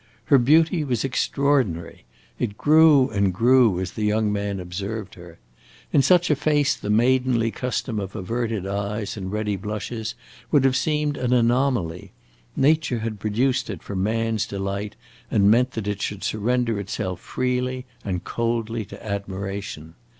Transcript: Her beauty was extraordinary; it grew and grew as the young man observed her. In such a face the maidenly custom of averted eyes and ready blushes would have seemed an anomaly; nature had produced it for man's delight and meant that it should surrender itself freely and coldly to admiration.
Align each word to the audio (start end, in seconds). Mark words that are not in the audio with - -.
Her 0.25 0.39
beauty 0.39 0.83
was 0.83 1.03
extraordinary; 1.03 2.05
it 2.39 2.57
grew 2.57 3.09
and 3.11 3.31
grew 3.31 3.79
as 3.79 3.91
the 3.91 4.01
young 4.03 4.33
man 4.33 4.59
observed 4.59 5.13
her. 5.13 5.37
In 5.93 6.01
such 6.01 6.31
a 6.31 6.35
face 6.35 6.75
the 6.75 6.89
maidenly 6.89 7.51
custom 7.51 7.99
of 7.99 8.15
averted 8.15 8.65
eyes 8.65 9.15
and 9.15 9.31
ready 9.31 9.55
blushes 9.57 10.15
would 10.49 10.63
have 10.63 10.75
seemed 10.75 11.17
an 11.17 11.33
anomaly; 11.33 12.13
nature 12.55 12.97
had 12.97 13.19
produced 13.19 13.69
it 13.69 13.83
for 13.83 13.95
man's 13.95 14.47
delight 14.47 14.95
and 15.29 15.51
meant 15.51 15.73
that 15.73 15.85
it 15.87 16.01
should 16.01 16.23
surrender 16.23 16.79
itself 16.79 17.19
freely 17.19 17.85
and 18.03 18.23
coldly 18.23 18.83
to 18.85 19.05
admiration. 19.05 19.93